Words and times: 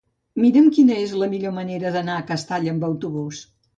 Mira'm 0.43 0.69
quina 0.77 0.95
és 1.01 1.13
la 1.23 1.29
millor 1.33 1.55
manera 1.57 1.91
d'anar 1.97 2.17
a 2.17 2.25
Castalla 2.33 2.77
amb 2.77 2.87
autobús. 2.89 3.45